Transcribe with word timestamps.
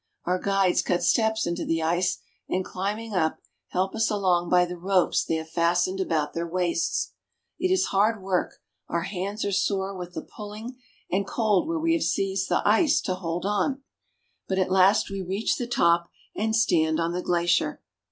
Our 0.25 0.39
guides 0.39 0.81
cut 0.81 1.03
steps 1.03 1.45
into 1.45 1.63
the 1.63 1.83
ice, 1.83 2.21
and 2.49 2.65
climbing 2.65 3.13
up, 3.13 3.37
help 3.67 3.93
us 3.93 4.09
along 4.09 4.49
by 4.49 4.65
the 4.65 4.75
ropes 4.75 5.23
they 5.23 5.35
have 5.35 5.51
fastened 5.51 5.99
about 5.99 6.33
their 6.33 6.47
waists. 6.47 7.11
It 7.59 7.71
is 7.71 7.85
hard 7.93 8.19
work, 8.19 8.55
our 8.89 9.03
hands 9.03 9.45
are 9.45 9.51
sore 9.51 9.95
with 9.95 10.15
the 10.15 10.23
pulling 10.23 10.75
and 11.11 11.27
cold 11.27 11.67
where 11.67 11.77
we 11.77 11.93
have 11.93 12.01
seized 12.01 12.49
the 12.49 12.67
ice 12.67 12.99
to 13.01 13.13
hold 13.13 13.45
on, 13.45 13.83
but 14.47 14.57
at 14.57 14.71
last 14.71 15.11
we 15.11 15.21
reach 15.21 15.57
the 15.57 15.67
top 15.67 16.09
and 16.35 16.55
stand 16.55 16.99
on 16.99 17.11
the 17.11 17.21
glacier. 17.21 17.79